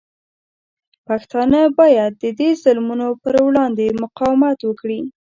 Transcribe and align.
پښتانه 1.07 1.59
باید 1.79 2.11
د 2.23 2.25
دې 2.39 2.49
ظلمونو 2.63 3.07
پر 3.21 3.35
وړاندې 3.47 3.87
مقاومت 4.03 4.57
وکړي. 4.63 5.01